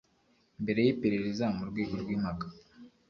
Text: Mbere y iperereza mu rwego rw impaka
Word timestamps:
Mbere 0.63 0.79
y 0.85 0.91
iperereza 0.93 1.45
mu 1.55 1.63
rwego 1.69 1.93
rw 2.01 2.09
impaka 2.15 2.45